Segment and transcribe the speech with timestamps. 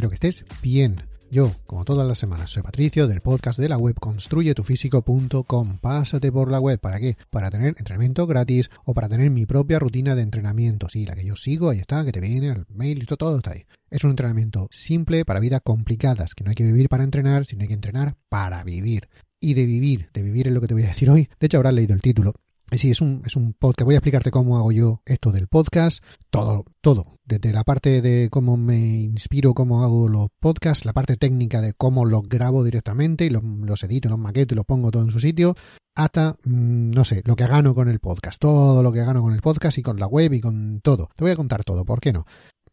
[0.00, 0.96] Espero que estés bien.
[1.30, 5.76] Yo, como todas las semanas, soy Patricio del podcast de la web construyetufísico.com.
[5.78, 7.18] Pásate por la web, ¿para qué?
[7.28, 10.88] Para tener entrenamiento gratis o para tener mi propia rutina de entrenamiento.
[10.88, 13.36] Sí, la que yo sigo, ahí está, que te viene el mail y todo, todo
[13.36, 13.66] está ahí.
[13.90, 17.60] Es un entrenamiento simple para vidas complicadas, que no hay que vivir para entrenar, sino
[17.60, 19.10] hay que entrenar para vivir.
[19.38, 21.28] Y de vivir, de vivir es lo que te voy a decir hoy.
[21.38, 22.32] De hecho, habrás leído el título.
[22.72, 23.84] Sí, es un, es un podcast.
[23.84, 26.04] Voy a explicarte cómo hago yo esto del podcast.
[26.30, 27.18] Todo, todo.
[27.24, 31.74] Desde la parte de cómo me inspiro, cómo hago los podcasts, la parte técnica de
[31.74, 35.18] cómo los grabo directamente y los, edito, los maqueto y los pongo todo en su
[35.18, 35.56] sitio,
[35.96, 38.40] hasta, mm, no sé, lo que gano con el podcast.
[38.40, 41.10] Todo lo que gano con el podcast y con la web y con todo.
[41.16, 42.24] Te voy a contar todo, ¿por qué no?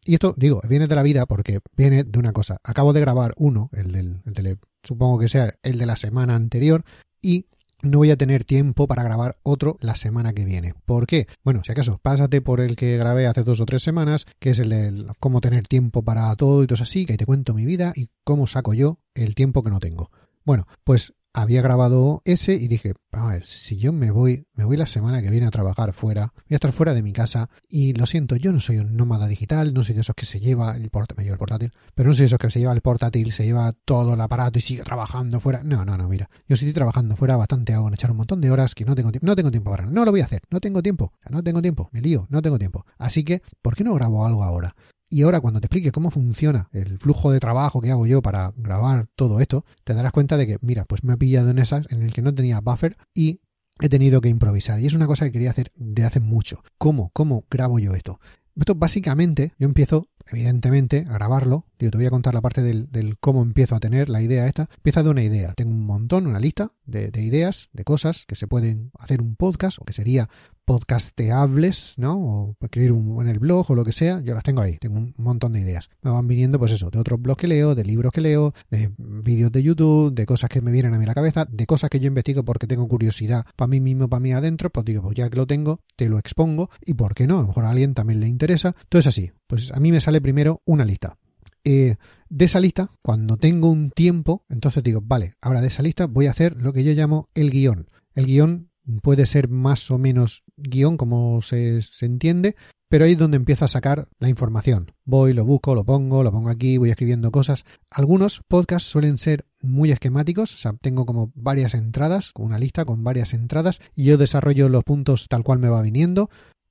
[0.06, 2.58] Y esto, digo, viene de la vida porque viene de una cosa.
[2.64, 6.36] Acabo de grabar uno, el del, el del supongo que sea el de la semana
[6.36, 6.86] anterior,
[7.22, 7.48] y
[7.82, 10.74] no voy a tener tiempo para grabar otro la semana que viene.
[10.86, 11.28] ¿Por qué?
[11.44, 14.60] Bueno, si acaso, pásate por el que grabé hace dos o tres semanas, que es
[14.60, 17.66] el de cómo tener tiempo para todo y todo así, que ahí te cuento mi
[17.66, 20.12] vida y cómo saco yo el tiempo que no tengo.
[20.44, 24.76] Bueno, pues había grabado ese y dije, a ver, si yo me voy, me voy
[24.76, 27.94] la semana que viene a trabajar fuera, voy a estar fuera de mi casa y
[27.94, 30.76] lo siento, yo no soy un nómada digital, no soy de esos que se lleva
[30.76, 33.32] el portátil, me el portátil, pero no soy de esos que se lleva el portátil,
[33.34, 35.62] se lleva todo el aparato y sigue trabajando fuera.
[35.64, 38.50] No, no, no, mira, yo estoy trabajando fuera bastante hago en echar un montón de
[38.50, 40.60] horas que no tengo tiempo, no tengo tiempo para, no lo voy a hacer, no
[40.60, 42.84] tengo tiempo, no tengo tiempo, me lío, no tengo tiempo.
[42.98, 44.74] Así que, ¿por qué no grabo algo ahora?
[45.10, 48.54] Y ahora cuando te explique cómo funciona el flujo de trabajo que hago yo para
[48.58, 51.90] grabar todo esto, te darás cuenta de que, mira, pues me ha pillado en esas
[51.92, 53.40] en el que no tenía buffer y
[53.80, 54.80] he tenido que improvisar.
[54.80, 56.64] Y es una cosa que quería hacer de hace mucho.
[56.78, 57.12] ¿Cómo?
[57.14, 58.20] ¿Cómo grabo yo esto?
[58.60, 61.66] Esto básicamente, yo empiezo, evidentemente, a grabarlo.
[61.78, 64.68] Yo te voy a contar la parte del, cómo empiezo a tener la idea esta.
[64.78, 65.54] Empieza de una idea.
[65.54, 69.78] Tengo un montón, una lista de, ideas, de cosas que se pueden hacer un podcast
[69.80, 70.28] o que sería
[70.68, 72.18] podcasteables, ¿no?
[72.18, 74.20] O escribir en el blog o lo que sea.
[74.20, 74.76] Yo las tengo ahí.
[74.80, 75.90] Tengo un montón de ideas.
[76.02, 78.92] Me van viniendo, pues eso, de otros blogs que leo, de libros que leo, de
[78.98, 81.90] vídeos de YouTube, de cosas que me vienen a mí a la cabeza, de cosas
[81.90, 84.70] que yo investigo porque tengo curiosidad para mí mismo, para mí adentro.
[84.70, 86.70] Pues digo, pues ya que lo tengo, te lo expongo.
[86.86, 88.76] Y por qué no, a lo mejor a alguien también le interesa.
[88.84, 91.18] Entonces así, pues a mí me sale primero una lista.
[91.64, 91.96] Eh,
[92.28, 96.28] de esa lista, cuando tengo un tiempo, entonces digo, vale, ahora de esa lista voy
[96.28, 97.88] a hacer lo que yo llamo el guion.
[98.16, 98.70] El guion
[99.02, 102.56] puede ser más o menos guion, como se, se, entiende,
[102.90, 104.92] pero ahí es donde empiezo a sacar la información.
[105.06, 107.66] Voy, lo busco, lo pongo, lo pongo aquí, voy escribiendo cosas.
[107.90, 113.04] Algunos podcasts suelen ser muy esquemáticos, o sea, tengo como varias entradas, una lista con
[113.04, 116.30] varias entradas, y yo desarrollo los puntos tal cual me va viniendo.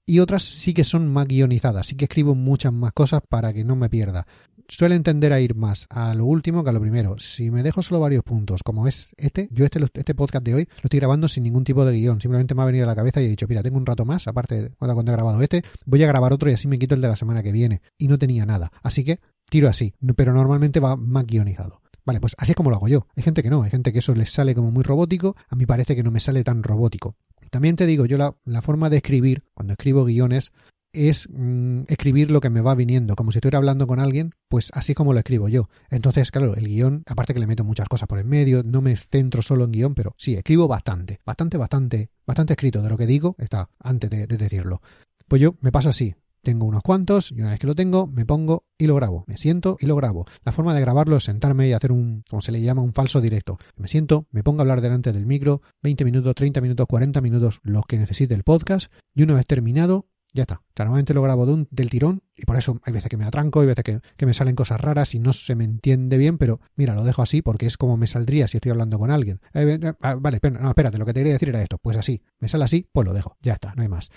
[0.08, 3.64] Y otras sí que son más guionizadas, sí que escribo muchas más cosas para que
[3.64, 4.26] no me pierda
[4.68, 7.18] suelen tender a ir más a lo último que a lo primero.
[7.18, 10.64] Si me dejo solo varios puntos, como es este, yo este, este podcast de hoy
[10.64, 12.20] lo estoy grabando sin ningún tipo de guion.
[12.20, 14.26] Simplemente me ha venido a la cabeza y he dicho, mira, tengo un rato más,
[14.28, 17.00] aparte de cuando he grabado este, voy a grabar otro y así me quito el
[17.00, 17.82] de la semana que viene.
[17.98, 18.72] Y no tenía nada.
[18.82, 21.80] Así que tiro así, pero normalmente va más guionizado.
[22.04, 23.06] Vale, pues así es como lo hago yo.
[23.16, 25.34] Hay gente que no, hay gente que eso les sale como muy robótico.
[25.48, 27.16] A mí parece que no me sale tan robótico.
[27.50, 30.52] También te digo, yo la, la forma de escribir, cuando escribo guiones,
[30.96, 34.70] es mm, escribir lo que me va viniendo, como si estuviera hablando con alguien, pues
[34.74, 35.68] así como lo escribo yo.
[35.90, 38.96] Entonces, claro, el guion, aparte que le meto muchas cosas por el medio, no me
[38.96, 43.06] centro solo en guion, pero sí, escribo bastante, bastante, bastante, bastante escrito de lo que
[43.06, 44.80] digo, está antes de, de decirlo.
[45.28, 46.14] Pues yo me paso así,
[46.46, 49.36] tengo unos cuantos y una vez que lo tengo me pongo y lo grabo, me
[49.36, 50.26] siento y lo grabo.
[50.44, 53.20] La forma de grabarlo es sentarme y hacer un, como se le llama, un falso
[53.20, 53.58] directo.
[53.74, 57.58] Me siento, me pongo a hablar delante del micro, 20 minutos, 30 minutos, 40 minutos,
[57.64, 60.06] los que necesite el podcast y una vez terminado
[60.36, 60.62] ya está.
[60.78, 63.60] Normalmente lo grabo de un, del tirón y por eso hay veces que me atranco,
[63.60, 66.60] hay veces que, que, me salen cosas raras y no se me entiende bien, pero
[66.76, 69.40] mira, lo dejo así porque es como me saldría si estoy hablando con alguien.
[69.54, 71.78] Eh, ah, vale, no, espérate, lo que te quería decir era esto.
[71.78, 73.36] Pues así, me sale así, pues lo dejo.
[73.40, 74.10] Ya está, no hay más.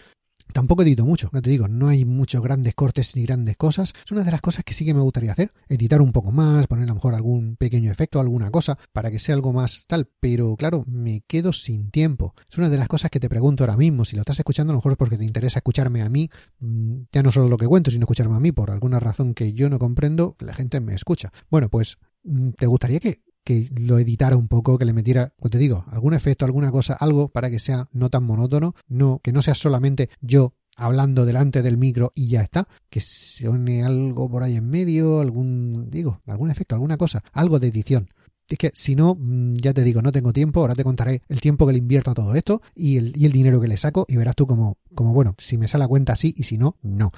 [0.54, 3.94] Tampoco edito mucho, no te digo, no hay muchos grandes cortes ni grandes cosas.
[4.04, 6.66] Es una de las cosas que sí que me gustaría hacer, editar un poco más,
[6.66, 10.10] poner a lo mejor algún pequeño efecto, alguna cosa, para que sea algo más tal.
[10.19, 12.34] Pero claro, me quedo sin tiempo.
[12.50, 14.06] Es una de las cosas que te pregunto ahora mismo.
[14.06, 16.30] Si lo estás escuchando, a lo mejor es porque te interesa escucharme a mí,
[16.60, 19.54] mm, ya no solo lo que cuento, sino escucharme a mí por alguna razón que
[19.54, 21.31] yo no comprendo, la gente me escucha.
[21.51, 25.50] Bueno, pues, mm, ¿te gustaría que que lo editara un poco, que le metiera, pues
[25.50, 29.34] te digo, algún efecto, alguna cosa, algo para que sea no tan monótono, no, que
[29.34, 34.30] no sea solamente yo hablando delante del micro y ya está, que se une algo
[34.30, 38.12] por ahí en medio, algún, digo, algún efecto, alguna cosa, algo de edición.
[38.48, 41.42] Es que si no, mm, ya te digo, no tengo tiempo, ahora te contaré el
[41.42, 44.06] tiempo que le invierto a todo esto y el, y el dinero que le saco
[44.07, 46.78] y verás tú como, como, bueno, si me sale la cuenta sí y si no,
[46.84, 47.10] no.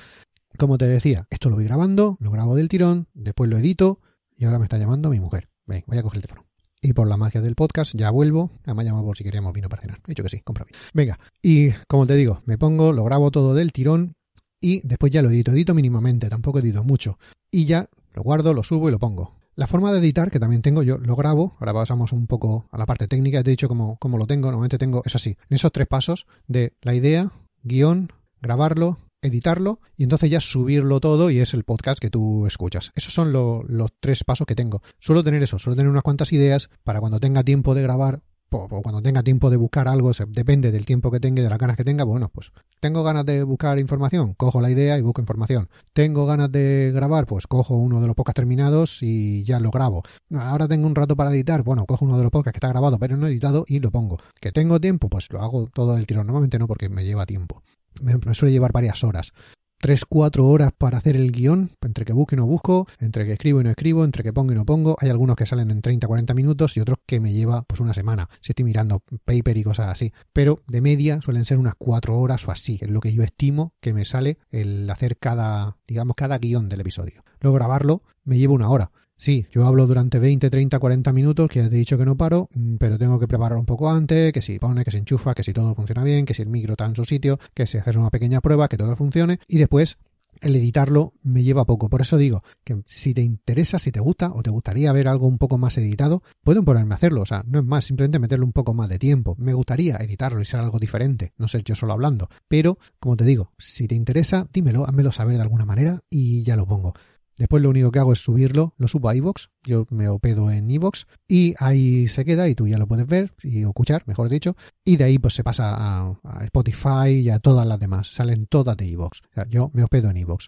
[0.57, 4.00] Como te decía, esto lo voy grabando, lo grabo del tirón, después lo edito
[4.38, 5.50] y ahora me está llamando mi mujer.
[5.65, 6.47] Voy a coger el teléfono.
[6.81, 8.51] Y por la magia del podcast ya vuelvo.
[8.65, 9.99] ha llamado por si queríamos vino para cenar.
[10.07, 10.79] He dicho que sí, compra vino.
[10.93, 14.13] Venga, y como te digo, me pongo, lo grabo todo del tirón
[14.59, 15.51] y después ya lo edito.
[15.51, 17.19] Edito mínimamente, tampoco edito mucho.
[17.51, 19.35] Y ya lo guardo, lo subo y lo pongo.
[19.55, 22.77] La forma de editar, que también tengo, yo lo grabo, ahora pasamos un poco a
[22.77, 25.55] la parte técnica, te he dicho cómo, cómo lo tengo, normalmente tengo, es así, en
[25.55, 27.31] esos tres pasos de la idea,
[27.61, 32.91] guion, grabarlo, editarlo y entonces ya subirlo todo y es el podcast que tú escuchas.
[32.95, 34.81] Esos son los tres pasos que tengo.
[35.00, 38.21] Suelo tener eso, suelo tener unas cuantas ideas para cuando tenga tiempo de grabar
[38.53, 41.57] o cuando tenga tiempo de buscar algo, depende del tiempo que tenga y de las
[41.57, 42.51] ganas que tenga, bueno, pues
[42.81, 45.69] tengo ganas de buscar información, cojo la idea y busco información.
[45.94, 50.03] Tengo ganas de grabar, pues cojo uno de los podcasts terminados y ya lo grabo.
[50.33, 53.00] Ahora tengo un rato para editar, bueno, cojo uno de los podcasts que está grabado
[53.00, 54.18] pero no editado y lo pongo.
[54.41, 56.27] Que tengo tiempo, pues lo hago todo el tirón.
[56.27, 57.63] Normalmente no porque me lleva tiempo
[58.01, 59.33] me, suele llevar varias horas.
[59.77, 63.33] Tres, cuatro horas para hacer el guion, entre que busco y no busco, entre que
[63.33, 64.95] escribo y no escribo, entre que pongo y no pongo.
[64.99, 67.95] Hay algunos que salen en 30, 40 minutos y otros que me lleva pues una
[67.95, 70.13] semana, si estoy mirando paper y cosas así.
[70.33, 73.73] Pero de media suelen ser unas cuatro horas o así, es lo que yo estimo
[73.79, 77.23] que me sale el hacer cada, digamos, cada guion del episodio.
[77.39, 78.91] Luego grabarlo me lleva una hora.
[79.21, 82.18] Sí, yo hablo durante 20, 30, 40 minutos, que ya te he dicho que no
[82.18, 85.35] paro, mm, pero tengo que preparar un poco antes, que si pone, que se enchufa,
[85.35, 87.77] que si todo funciona bien, que si el micro está en su sitio, que si
[87.77, 90.00] haces una pequeña prueba, que todo funcione, y después
[90.41, 91.88] el editarlo me lleva poco.
[91.88, 95.27] Por eso digo que si te interesa, si te gusta o te gustaría ver algo
[95.27, 97.21] un poco más editado, pueden ponerme a hacerlo.
[97.21, 99.35] O sea, no es más, simplemente meterle un poco más de tiempo.
[99.38, 102.27] Me gustaría editarlo y ser algo diferente, no ser yo solo hablando.
[102.47, 106.56] Pero, como te digo, si te interesa, dímelo, házmelo saber de alguna manera y ya
[106.56, 106.95] lo pongo.
[107.38, 110.69] Después lo único que hago es subirlo, lo subo a iVoox, yo me hopedo en
[110.69, 114.56] iVoox y ahí se queda y tú ya lo puedes ver y escuchar, mejor dicho,
[114.86, 118.78] y de ahí pues se pasa a, Spotify y a todas las demás, salen todas
[118.78, 119.22] de iVoox.
[119.50, 120.48] yo me hospedo en iVoox.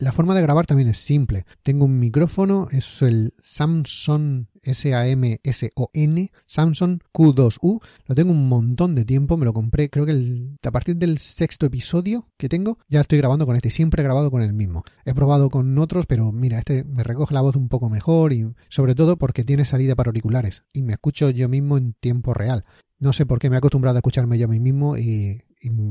[0.00, 1.44] La forma de grabar también es simple.
[1.62, 7.82] Tengo un micrófono, es el Samsung S-A-M-S-O-N, Samsung Q2U.
[8.06, 11.66] Lo tengo un montón de tiempo, me lo compré creo que a partir del sexto
[11.66, 13.68] episodio que tengo, ya estoy grabando con este.
[13.68, 14.84] Siempre he grabado con el mismo.
[15.04, 18.50] He probado con otros, pero mira, este me recoge la voz un poco mejor y
[18.70, 22.64] sobre todo porque tiene salida para auriculares y me escucho yo mismo en tiempo real.
[22.98, 25.42] No sé por qué me he acostumbrado a escucharme yo a mí mismo y,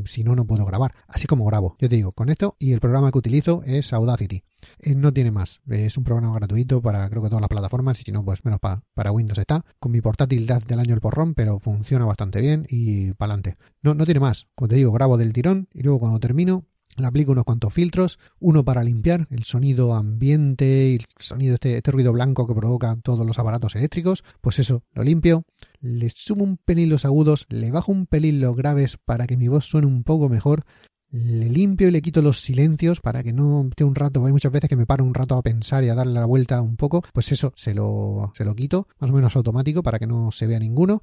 [0.05, 0.93] si no, no puedo grabar.
[1.07, 1.75] Así como grabo.
[1.79, 4.43] Yo te digo, con esto y el programa que utilizo es Audacity.
[4.79, 5.61] Eh, no tiene más.
[5.69, 8.59] Es un programa gratuito para creo que todas las plataformas y si no, pues menos
[8.59, 9.63] para Windows está.
[9.79, 13.57] Con mi portátil del año el porrón, pero funciona bastante bien y para adelante.
[13.81, 14.47] No, no tiene más.
[14.55, 16.65] Como te digo, grabo del tirón y luego cuando termino
[16.97, 21.77] le aplico unos cuantos filtros, uno para limpiar el sonido ambiente y el sonido este,
[21.77, 25.43] este, ruido blanco que provoca todos los aparatos eléctricos, pues eso, lo limpio,
[25.79, 29.47] le sumo un pelín los agudos, le bajo un pelín los graves para que mi
[29.47, 30.65] voz suene un poco mejor,
[31.11, 34.51] le limpio y le quito los silencios para que no esté un rato, hay muchas
[34.51, 37.03] veces que me paro un rato a pensar y a darle la vuelta un poco,
[37.13, 40.47] pues eso se lo, se lo quito, más o menos automático para que no se
[40.47, 41.01] vea ninguno,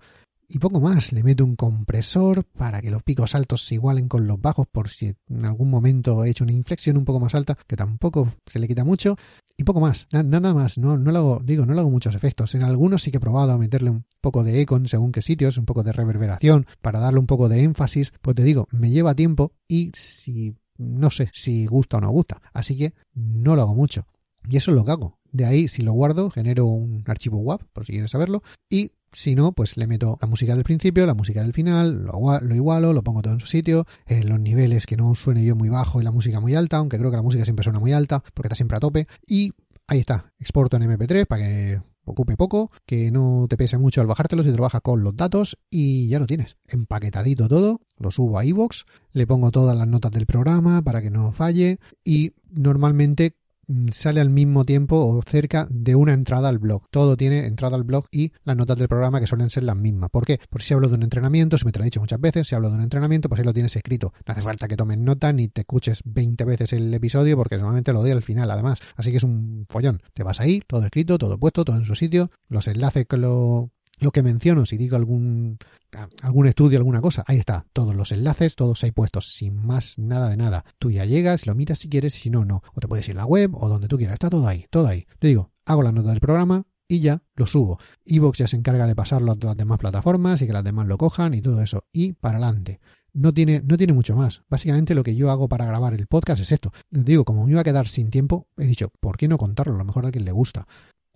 [0.48, 1.12] y poco más.
[1.12, 4.88] Le meto un compresor para que los picos altos se igualen con los bajos por
[4.88, 8.58] si en algún momento he hecho una inflexión un poco más alta, que tampoco se
[8.58, 9.16] le quita mucho.
[9.56, 10.78] Y poco más, nada más.
[10.78, 12.54] No, no lo hago, digo, no lo hago muchos efectos.
[12.54, 15.22] En algunos sí que he probado a meterle un poco de eco en según qué
[15.22, 18.12] sitios, un poco de reverberación, para darle un poco de énfasis.
[18.20, 22.42] Pues te digo, me lleva tiempo y si no sé si gusta o no gusta.
[22.52, 24.06] Así que no lo hago mucho.
[24.48, 25.18] Y eso es lo que hago.
[25.32, 29.34] De ahí, si lo guardo, genero un archivo WAV, por si quieres saberlo, y si
[29.34, 33.02] no, pues le meto la música del principio, la música del final, lo, igualo, lo
[33.02, 36.04] pongo todo en su sitio, en los niveles que no suene yo muy bajo y
[36.04, 38.56] la música muy alta, aunque creo que la música siempre suena muy alta porque está
[38.56, 39.08] siempre a tope.
[39.26, 39.54] Y
[39.86, 44.06] ahí está, exporto en MP3 para que ocupe poco, que no te pese mucho al
[44.06, 46.58] bajártelo si trabajas con los datos y ya lo tienes.
[46.66, 51.10] Empaquetadito todo, lo subo a iVoox, le pongo todas las notas del programa para que
[51.10, 53.34] no falle y normalmente
[53.90, 56.84] sale al mismo tiempo o cerca de una entrada al blog.
[56.90, 60.10] Todo tiene entrada al blog y las notas del programa que suelen ser las mismas.
[60.10, 60.38] ¿Por qué?
[60.50, 62.54] Porque si hablo de un entrenamiento, si me te lo he dicho muchas veces, si
[62.54, 64.12] hablo de un entrenamiento, pues ahí lo tienes escrito.
[64.26, 67.92] No hace falta que tomes nota ni te escuches 20 veces el episodio porque normalmente
[67.92, 68.80] lo doy al final además.
[68.96, 70.00] Así que es un follón.
[70.14, 73.70] Te vas ahí, todo escrito, todo puesto, todo en su sitio, los enlaces que lo
[73.98, 75.58] lo que menciono, si digo algún,
[76.22, 80.28] algún estudio, alguna cosa, ahí está, todos los enlaces, todos ahí puestos, sin más nada
[80.28, 80.64] de nada.
[80.78, 82.62] Tú ya llegas, lo miras si quieres, si no, no.
[82.74, 84.86] O te puedes ir a la web o donde tú quieras, está todo ahí, todo
[84.86, 85.06] ahí.
[85.18, 87.78] Te digo, hago la nota del programa y ya lo subo.
[88.04, 90.98] Evox ya se encarga de pasarlo a las demás plataformas y que las demás lo
[90.98, 91.84] cojan y todo eso.
[91.92, 92.80] Y para adelante.
[93.12, 94.42] No tiene, no tiene mucho más.
[94.50, 96.70] Básicamente lo que yo hago para grabar el podcast es esto.
[96.90, 99.74] Digo, como me iba a quedar sin tiempo, he dicho, ¿por qué no contarlo?
[99.74, 100.66] A lo mejor a alguien le gusta.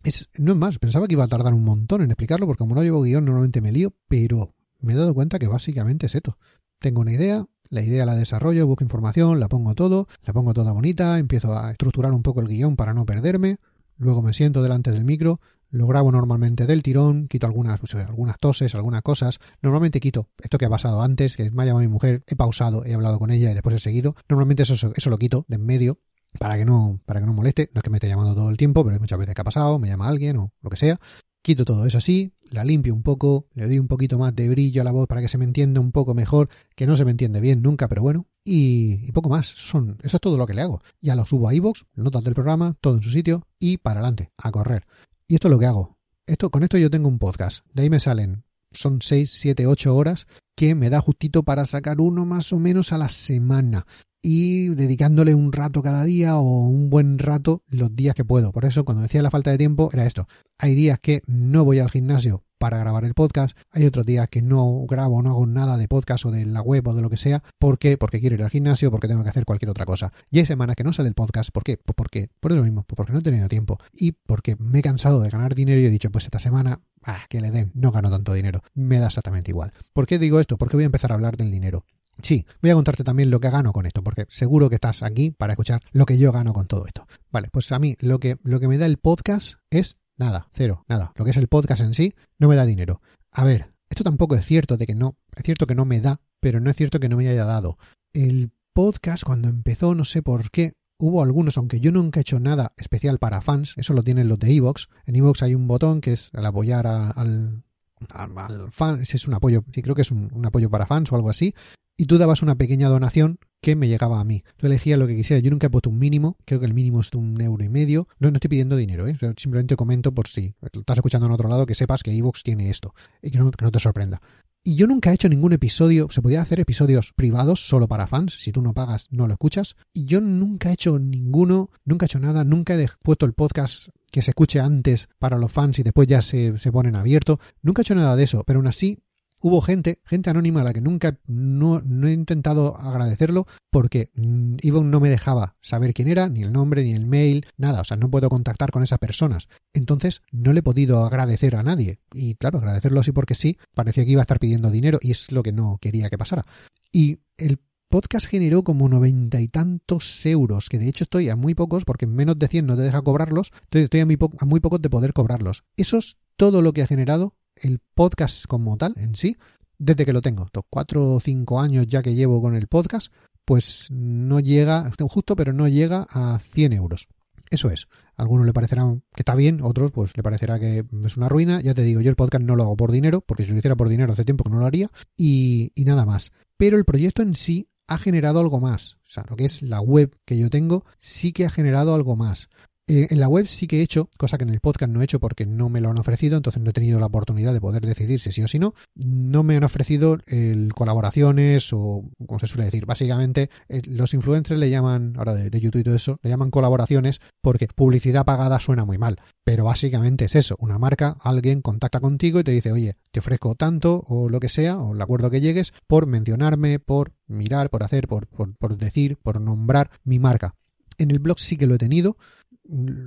[0.02, 2.74] Es, no es más, pensaba que iba a tardar un montón en explicarlo porque como
[2.74, 6.38] no llevo guion normalmente me lío, pero me he dado cuenta que básicamente es esto.
[6.78, 10.72] Tengo una idea, la idea la desarrollo, busco información, la pongo todo, la pongo toda
[10.72, 13.58] bonita, empiezo a estructurar un poco el guion para no perderme,
[13.98, 18.74] luego me siento delante del micro, lo grabo normalmente del tirón, quito algunas, algunas toses,
[18.74, 19.38] algunas cosas.
[19.62, 22.84] Normalmente quito esto que ha pasado antes, que me ha llamado mi mujer, he pausado,
[22.84, 24.16] he hablado con ella y después he seguido.
[24.28, 26.00] Normalmente eso, eso lo quito de en medio
[26.38, 27.70] para que no, para que no moleste.
[27.74, 29.44] No es que me esté llamando todo el tiempo, pero hay muchas veces que ha
[29.44, 30.98] pasado, me llama alguien o lo que sea.
[31.42, 34.82] Quito todo eso así, la limpio un poco, le doy un poquito más de brillo
[34.82, 37.12] a la voz para que se me entienda un poco mejor, que no se me
[37.12, 39.46] entiende bien nunca, pero bueno, y, poco más.
[39.46, 40.80] Son, eso es todo lo que le hago.
[41.00, 44.32] Ya lo subo a iVoox, notas del programa, todo en su sitio y para adelante,
[44.36, 44.86] a correr.
[45.26, 45.96] Y esto es lo que hago.
[46.26, 47.64] Esto, con esto yo tengo un podcast.
[47.72, 52.00] De ahí me salen, son 6, 7, 8 horas que me da justito para sacar
[52.00, 53.86] uno más o menos a la semana
[54.22, 58.52] y dedicándole un rato cada día o un buen rato los días que puedo.
[58.52, 60.28] Por eso cuando decía la falta de tiempo era esto.
[60.58, 64.42] Hay días que no voy al gimnasio para grabar el podcast, hay otros días que
[64.42, 67.16] no grabo, no hago nada de podcast o de la web o de lo que
[67.16, 67.96] sea, ¿por qué?
[67.96, 70.12] Porque quiero ir al gimnasio, porque tengo que hacer cualquier otra cosa.
[70.30, 71.78] Y hay semanas que no sale el podcast, ¿por qué?
[71.78, 74.82] Pues porque, por eso mismo, pues porque no he tenido tiempo y porque me he
[74.82, 77.92] cansado de ganar dinero y he dicho, pues esta semana, ah, que le den, no
[77.92, 79.72] gano tanto dinero, me da exactamente igual.
[79.94, 80.58] ¿Por qué digo esto?
[80.58, 81.86] Porque voy a empezar a hablar del dinero.
[82.22, 85.30] Sí, voy a contarte también lo que gano con esto, porque seguro que estás aquí
[85.30, 87.06] para escuchar lo que yo gano con todo esto.
[87.30, 90.84] Vale, pues a mí lo que, lo que me da el podcast es nada, cero,
[90.88, 91.12] nada.
[91.16, 93.00] Lo que es el podcast en sí no me da dinero.
[93.30, 96.20] A ver, esto tampoco es cierto de que no, es cierto que no me da,
[96.40, 97.78] pero no es cierto que no me haya dado.
[98.12, 102.38] El podcast cuando empezó, no sé por qué, hubo algunos, aunque yo nunca he hecho
[102.38, 104.88] nada especial para fans, eso lo tienen los de Evox.
[105.06, 107.64] En Evox hay un botón que es el apoyar al,
[108.10, 111.30] al fan, es un apoyo, sí creo que es un, apoyo para fans o algo
[111.30, 111.54] así,
[112.00, 114.42] y tú dabas una pequeña donación que me llegaba a mí.
[114.56, 115.38] Tú elegías lo que quisiera.
[115.42, 118.08] Yo nunca he puesto un mínimo, creo que el mínimo es un euro y medio.
[118.18, 119.14] No, estoy pidiendo dinero, ¿eh?
[119.36, 122.94] simplemente comento por si estás escuchando en otro lado que sepas que Evox tiene esto
[123.20, 124.22] y que no, que no te sorprenda.
[124.64, 128.40] Y yo nunca he hecho ningún episodio, se podía hacer episodios privados solo para fans,
[128.40, 129.76] si tú no pagas no lo escuchas.
[129.92, 133.88] Y yo nunca he hecho ninguno, nunca he hecho nada, nunca he puesto el podcast
[134.10, 137.40] que se escuche antes para los fans y después ya se, se ponen abierto.
[137.60, 139.00] Nunca he hecho nada de eso, pero aún así
[139.40, 144.90] hubo gente, gente anónima a la que nunca no, he intentado agradecerlo porque Ivonne mm,
[144.90, 147.96] no me dejaba saber quién era, ni el nombre, ni el mail, nada, o sea,
[147.96, 149.48] no puedo contactar con esas personas.
[149.72, 152.00] Entonces no le he podido agradecer a nadie.
[152.12, 155.32] Y claro, agradecerlo así porque sí, parecía que iba a estar pidiendo dinero y es
[155.32, 156.44] lo que no quería que pasara.
[156.92, 161.54] Y el podcast generó como noventa y tantos euros, que de hecho estoy a muy
[161.54, 164.60] pocos, porque menos de 100 no te deja cobrarlos, entonces estoy a muy, a muy
[164.60, 165.64] pocos de poder cobrarlos.
[165.76, 169.36] Eso es todo lo que ha generado el podcast como tal en sí,
[169.78, 173.12] desde que lo tengo, estos cuatro o cinco años ya que llevo con el podcast,
[173.44, 177.08] pues no llega, justo, pero no llega a 100 euros.
[177.50, 177.88] Eso es.
[178.16, 181.60] A algunos le parecerá que está bien, otros pues le parecerá que es una ruina.
[181.60, 183.74] Ya te digo, yo el podcast no lo hago por dinero, porque si lo hiciera
[183.74, 186.30] por dinero hace tiempo que no lo haría, y, y nada más.
[186.56, 188.98] Pero el proyecto en sí ha generado algo más.
[189.04, 192.14] O sea, lo que es la web que yo tengo sí que ha generado algo
[192.14, 192.48] más.
[192.90, 195.04] Eh, en la web sí que he hecho, cosa que en el podcast no he
[195.04, 197.86] hecho porque no me lo han ofrecido, entonces no he tenido la oportunidad de poder
[197.86, 198.74] decidir si sí o si no.
[198.96, 204.58] No me han ofrecido el colaboraciones o, como se suele decir, básicamente eh, los influencers
[204.58, 208.84] le llaman, ahora de, YouTube y todo eso, le llaman colaboraciones porque publicidad pagada suena
[208.84, 209.20] muy mal.
[209.44, 213.54] Pero básicamente es eso, una marca, alguien contacta contigo y te dice, oye, te ofrezco
[213.54, 217.84] tanto o lo que sea, o el acuerdo que llegues, por mencionarme, por mirar, por
[217.84, 220.56] hacer, por, por decir, por nombrar mi marca.
[220.98, 222.18] En el blog sí que lo he tenido,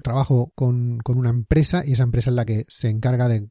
[0.04, 3.50] trabajo con, una empresa y esa empresa es la que se encarga de,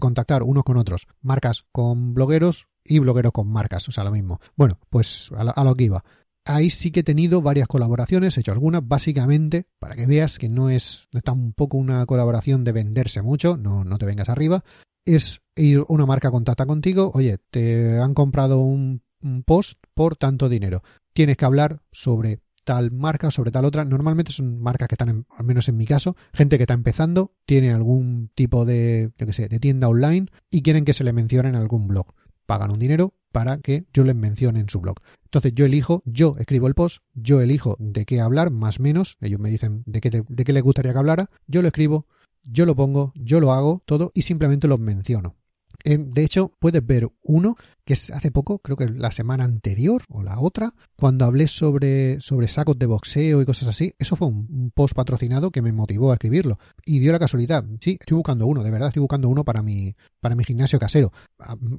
[0.00, 4.40] contactar unos con otros, marcas con blogueros y blogueros con marcas, o sea, lo mismo.
[4.56, 6.04] Bueno, pues a, lo que iba.
[6.44, 10.48] Ahí sí que he tenido varias colaboraciones, he hecho algunas, básicamente, para que veas que
[10.48, 14.64] no es, está un poco una colaboración de venderse mucho, no, no te vengas arriba,
[15.04, 19.02] es ir una marca contacta contigo, oye, te han comprado un
[19.46, 20.82] post por tanto dinero.
[21.12, 23.84] Tienes que hablar sobre tal marca, sobre tal otra.
[23.84, 27.72] Normalmente son marcas que están, al menos en mi caso, gente que está empezando, tiene
[27.72, 31.48] algún tipo de, yo qué sé, de tienda online y quieren que se le mencione
[31.48, 32.06] en algún blog.
[32.46, 34.96] Pagan un dinero para que yo les mencione en su blog.
[35.24, 39.16] Entonces yo elijo, yo escribo el post, yo elijo de qué hablar, más o menos,
[39.20, 42.06] ellos me dicen de qué, de qué les gustaría que hablara, yo lo escribo,
[42.44, 45.36] yo lo pongo, yo lo hago todo y simplemente los menciono.
[45.84, 50.02] Eh, de hecho, puedes ver uno que es hace poco, creo que la semana anterior
[50.08, 53.94] o la otra, cuando hablé sobre, sobre sacos de boxeo y cosas así.
[53.98, 56.58] Eso fue un, post patrocinado que me motivó a escribirlo.
[56.84, 57.64] Y dio la casualidad.
[57.80, 61.12] Sí, estoy buscando uno, de verdad estoy buscando uno para mi, para mi gimnasio casero.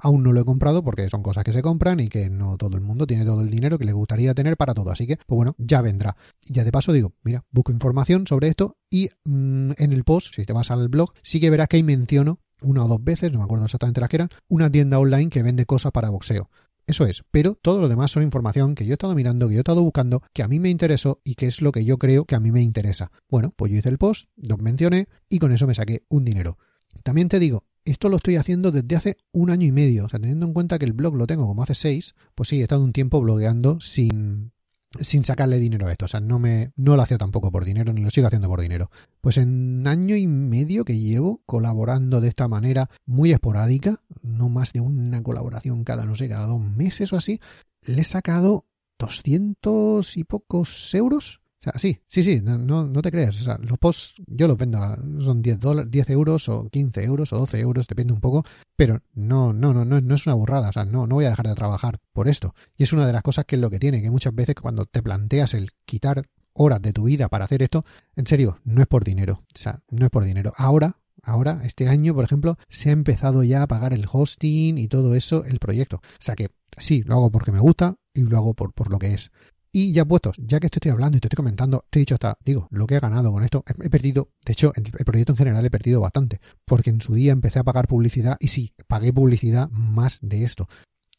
[0.02, 2.76] aún no lo he comprado porque son cosas que se compran y que no todo
[2.76, 4.92] el mundo tiene todo el dinero que le gustaría tener para todo.
[4.92, 6.18] Así que, pues bueno, ya vendrá.
[6.46, 10.36] Y ya de paso digo, mira, busco información sobre esto y mm, en el post,
[10.36, 13.32] si te vas al blog, sí que verás que ahí menciono una o dos veces,
[13.32, 16.50] no me acuerdo exactamente las que eran, una tienda online que vende cosas para boxeo.
[16.86, 19.60] Eso es, pero todo lo demás son información que yo he estado mirando, que yo
[19.60, 22.25] he estado buscando, que a mí me interesó y que es lo que yo creo
[22.25, 23.12] que a mí me interesa.
[23.29, 26.58] Bueno, pues yo hice el post, lo mencioné y con eso me saqué un dinero.
[27.03, 30.20] También te digo, esto lo estoy haciendo desde hace un año y medio, o sea,
[30.20, 32.84] teniendo en cuenta que el blog lo tengo como hace seis, pues sí, he estado
[32.84, 34.51] un tiempo blogueando sin,
[35.00, 36.06] sin sacarle dinero a esto.
[36.06, 38.62] O sea, no me, no lo hacía tampoco por dinero, ni lo sigo haciendo por
[38.62, 38.90] dinero.
[39.22, 44.74] Pues en año y medio que llevo colaborando de esta manera muy esporádica, no más
[44.74, 47.40] de una colaboración cada, no sé, cada dos meses o así,
[47.82, 48.66] le he sacado
[49.00, 53.39] 200 y pocos euros o sea, sí, sí, sí, no, no te creas.
[53.39, 57.32] O sea, los posts yo los vendo a, son 10, 10 euros o 15 euros
[57.32, 58.43] o 12 euros, depende un poco,
[58.75, 60.70] pero no, no, no, no, no es una burrada.
[60.70, 62.53] O sea, no, no voy a dejar de trabajar por esto.
[62.75, 64.86] Y es una de las cosas que es lo que tiene, que muchas veces cuando
[64.86, 67.86] te planteas el quitar horas de tu vida para hacer esto,
[68.17, 69.43] en serio, no es por dinero.
[69.43, 70.51] O sea, no es por dinero.
[70.58, 74.89] Ahora, ahora, este año, por ejemplo, se ha empezado ya a pagar el hosting y
[74.89, 75.98] todo eso, el proyecto.
[75.98, 79.00] O sea que sí, lo hago porque me gusta y lo hago por, por lo
[79.00, 79.32] que es.
[79.75, 82.13] Y ya puestos, ya que te estoy hablando y te estoy comentando, te he dicho
[82.13, 85.38] hasta, digo, lo que he ganado con esto, he, perdido, de hecho, el, proyecto en
[85.38, 89.12] general he perdido bastante, porque en su día empecé a pagar publicidad y sí, pagué
[89.12, 90.70] publicidad más de esto.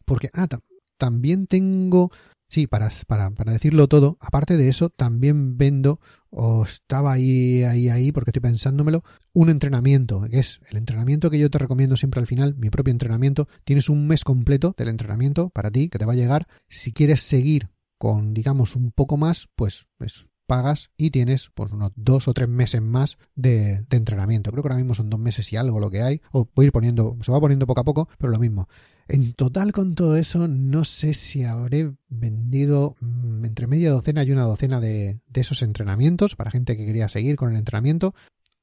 [0.04, 0.46] Porque, ah,
[0.98, 2.12] también tengo,
[2.48, 5.98] sí, para, para, para decirlo todo, aparte de eso, también vendo,
[6.30, 11.40] o estaba ahí, ahí, ahí, porque estoy pensándomelo, un entrenamiento, que es el entrenamiento que
[11.40, 13.48] yo te recomiendo siempre al final, mi propio entrenamiento.
[13.64, 16.46] Tienes un mes completo del entrenamiento para ti, que te va a llegar.
[16.68, 17.73] Si quieres seguir
[18.04, 19.86] con, digamos, un poco más, pues,
[20.46, 24.50] pagas y tienes pues unos dos o tres meses más de, entrenamiento.
[24.50, 26.20] Creo que ahora mismo son dos meses y algo lo que hay.
[26.30, 28.68] O voy a ir poniendo, se va poniendo poco a poco, pero lo mismo.
[29.08, 34.32] En total con todo eso, no sé si habré vendido mm, entre media docena y
[34.32, 38.14] una docena de, de, esos entrenamientos para gente que quería seguir con el entrenamiento.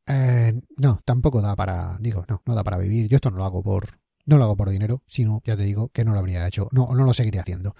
[0.06, 3.08] Eh, no, tampoco da para, digo, no, no da para vivir.
[3.08, 5.88] Yo esto no lo hago por, no lo hago por dinero, sino, ya te digo,
[5.88, 7.76] que no lo habría hecho, no, no lo seguiría haciendo.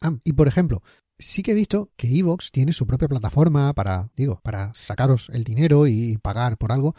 [0.00, 0.82] Ah, y por ejemplo,
[1.18, 5.44] sí que he visto que Evox tiene su propia plataforma para, digo, para sacaros el
[5.44, 6.94] dinero y pagar por algo.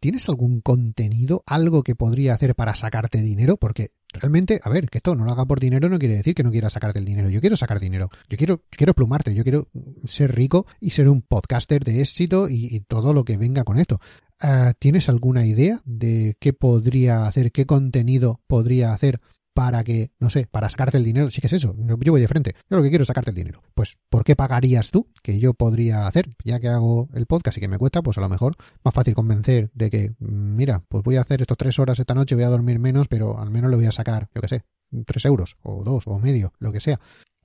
[0.00, 3.56] ¿Tienes algún contenido, algo que podría hacer para sacarte dinero?
[3.56, 6.44] Porque realmente, a ver, que esto no lo haga por dinero no quiere decir que
[6.44, 7.28] no quiera sacarte el dinero.
[7.30, 8.08] Yo quiero sacar dinero.
[8.28, 9.34] Yo quiero, quiero plumarte.
[9.34, 9.68] Yo quiero
[10.04, 13.98] ser rico y ser un podcaster de éxito y, todo lo que venga con esto.
[14.40, 19.20] Ah, ¿Tienes alguna idea de qué podría hacer, qué contenido podría hacer
[19.58, 22.28] para que, no sé, para sacarte el dinero, sí que es eso, yo voy de
[22.28, 23.60] frente, yo lo que quiero es sacarte el dinero.
[23.74, 25.08] Pues, ¿por qué pagarías tú?
[25.20, 28.20] Que yo podría hacer, ya que hago el podcast y que me cuesta, pues a
[28.20, 31.76] lo mejor más fácil convencer de que, mm, mira, pues voy a hacer estos tres
[31.80, 34.40] horas esta noche, voy a dormir menos, pero al menos le voy a sacar, yo
[34.40, 34.64] qué sé,
[35.04, 37.00] tres euros, o dos, o medio, lo que sea.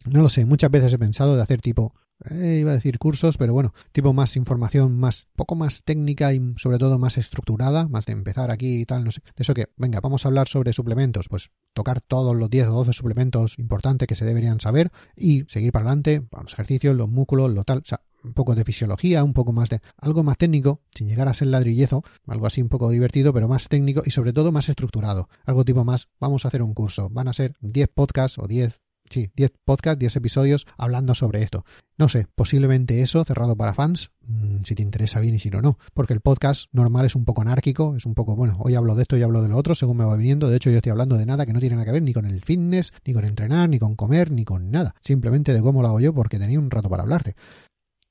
[0.05, 1.95] No lo sé, muchas veces he pensado de hacer tipo,
[2.31, 6.53] eh, iba a decir cursos, pero bueno, tipo más información, más, poco más técnica y
[6.57, 9.21] sobre todo más estructurada, más de empezar aquí y tal, no sé.
[9.35, 12.71] De eso que, venga, vamos a hablar sobre suplementos, pues tocar todos los 10 o
[12.71, 17.51] 12 suplementos importantes que se deberían saber y seguir para adelante, los ejercicios, los músculos,
[17.51, 20.81] lo tal, o sea, un poco de fisiología, un poco más de algo más técnico,
[20.95, 24.33] sin llegar a ser ladrillezo, algo así un poco divertido, pero más técnico y sobre
[24.33, 25.29] todo más estructurado.
[25.45, 28.82] Algo tipo más, vamos a hacer un curso, van a ser 10 podcasts o 10
[29.13, 31.63] sí, 10 podcasts, 10 episodios hablando sobre esto.
[31.97, 35.61] No sé, posiblemente eso, cerrado para fans, mm, si te interesa bien y si no,
[35.61, 35.77] no.
[35.93, 39.03] Porque el podcast normal es un poco anárquico, es un poco, bueno, hoy hablo de
[39.03, 40.49] esto, y hablo de lo otro, según me va viniendo.
[40.49, 42.25] De hecho, yo estoy hablando de nada que no tiene nada que ver ni con
[42.25, 44.95] el fitness, ni con entrenar, ni con comer, ni con nada.
[45.01, 47.35] Simplemente de cómo lo hago yo porque tenía un rato para hablarte.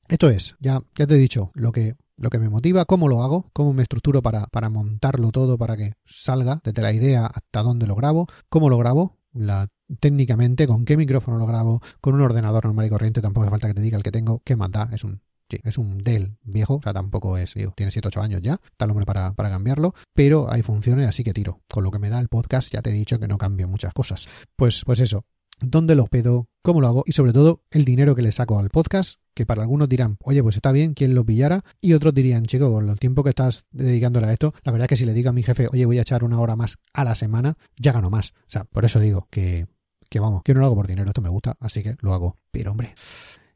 [0.09, 3.23] Esto es, ya, ya te he dicho, lo que lo que me motiva, cómo lo
[3.23, 7.63] hago, cómo me estructuro para, para montarlo todo para que salga desde la idea hasta
[7.63, 9.69] dónde lo grabo, cómo lo grabo, la
[10.01, 13.69] técnicamente, con qué micrófono lo grabo, con un ordenador normal y corriente, tampoco hace falta
[13.69, 15.21] que te diga el que tengo, qué manda, es un
[15.53, 18.87] Sí, es un Dell viejo, o sea, tampoco es, digo, tiene 7-8 años ya, está
[18.87, 21.61] el nombre para, para cambiarlo, pero hay funciones, así que tiro.
[21.69, 23.93] Con lo que me da el podcast, ya te he dicho que no cambio muchas
[23.93, 24.29] cosas.
[24.57, 25.27] Pues, pues eso.
[25.61, 28.71] dónde lo pedo, cómo lo hago y sobre todo el dinero que le saco al
[28.71, 31.63] podcast, que para algunos dirán, oye, pues está bien, ¿quién lo pillara?
[31.83, 34.89] Y otros dirían, chico, con el tiempo que estás dedicándole a esto, la verdad es
[34.89, 37.05] que si le digo a mi jefe, oye, voy a echar una hora más a
[37.05, 38.33] la semana, ya gano más.
[38.47, 39.67] O sea, por eso digo que,
[40.13, 42.37] que vamos, que no lo hago por dinero, esto me gusta, así que lo hago.
[42.51, 42.95] Pero hombre,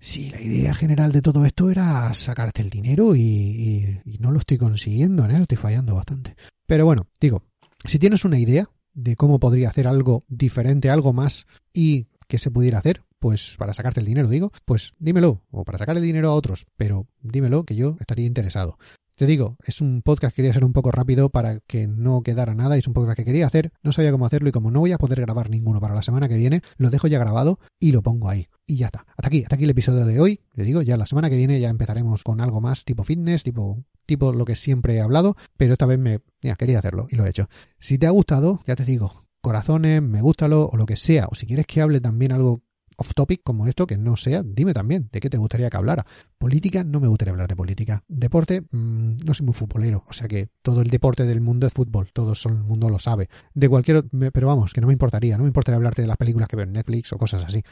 [0.01, 4.57] si la idea general de todo esto era sacarte el dinero y, no lo estoy
[4.57, 5.42] consiguiendo, ¿eh?
[5.42, 6.35] estoy fallando bastante.
[6.66, 7.42] Pero bueno, digo,
[7.85, 12.51] si tienes una idea de cómo podría hacer algo diferente, algo más y que se
[12.51, 16.31] pudiera hacer, pues para sacarte el dinero, digo, pues dímelo, o para sacar el dinero
[16.31, 18.79] a otros, pero dímelo que yo estaría interesado.
[19.16, 22.55] Te digo, es un podcast que quería ser un poco rápido para que no quedara
[22.55, 22.76] nada.
[22.76, 24.98] Es un podcast que quería hacer, no sabía cómo hacerlo y como no voy a
[24.98, 28.29] poder grabar ninguno para la semana que viene, lo dejo ya grabado y lo pongo
[28.29, 28.48] ahí.
[28.66, 29.07] Y ya está.
[29.16, 30.40] Hasta aquí, hasta aquí el episodio de hoy.
[30.52, 33.87] Le digo, ya la semana que viene ya empezaremos con algo más tipo fitness, tipo
[34.05, 36.20] tipo lo que siempre he hablado, pero esta vez me
[36.59, 37.48] quería hacerlo y lo he hecho.
[37.79, 41.35] Si te ha gustado, ya te digo, corazones, me gustalo o lo que sea, o
[41.35, 42.62] si quieres que hable también algo
[42.96, 46.06] off topic como esto que no sea, dime también de qué te gustaría que hablara.
[46.38, 48.04] Política, no me gustaría hablar de política.
[48.09, 51.72] Deporte, mm, no soy muy futbolero, o sea que todo el deporte del mundo es
[51.72, 53.28] fútbol, todo el mundo lo sabe.
[53.54, 56.48] De cualquier, pero vamos, que no me importaría, no me importaría hablarte de las películas
[56.48, 57.62] que veo en Netflix o cosas así.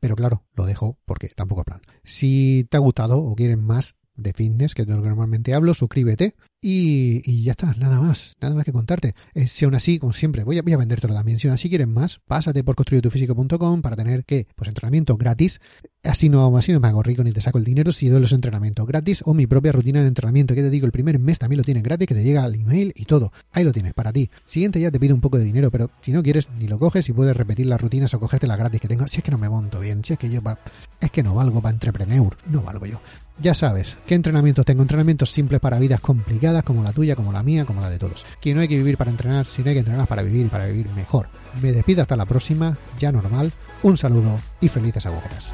[0.00, 1.80] Pero claro, lo dejo porque tampoco es plan.
[2.04, 5.54] Si te ha gustado o quieren más, de fitness, que es de lo que normalmente
[5.54, 9.14] hablo, suscríbete y, ya está, nada más, nada más que contarte.
[9.34, 11.38] Eh, si aún así, como siempre, voy a, voy a vendértelo también.
[11.38, 15.60] Si aún así quieren más, pásate por construyetufísico.com para tener que, pues entrenamiento gratis.
[16.02, 18.32] Así no, así no me hago rico ni te saco el dinero si doy los
[18.32, 20.54] entrenamientos gratis o mi propia rutina de entrenamiento.
[20.54, 22.92] Que te digo, el primer mes también lo tienes gratis, que te llega al email
[22.96, 23.32] y todo.
[23.52, 24.28] Ahí lo tienes para ti.
[24.44, 27.08] Siguiente ya te pido un poco de dinero, pero si no quieres, ni lo coges
[27.08, 29.06] y puedes repetir las rutinas o cogerte las gratis que tengo.
[29.06, 30.40] Si es que no me monto bien, si es que yo
[31.00, 33.00] es que no valgo para entrepreneur, no valgo yo.
[33.40, 34.82] Ya sabes, ¿qué entrenamientos tengo?
[34.82, 38.24] Entrenamientos simples para vidas complicadas como la tuya, como la mía, como la de todos.
[38.40, 40.66] Que no hay que vivir para entrenar, sino hay que entrenar para vivir y para
[40.66, 41.28] vivir mejor.
[41.62, 43.52] Me despido hasta la próxima, ya normal.
[43.82, 45.52] Un saludo y felices agujeras.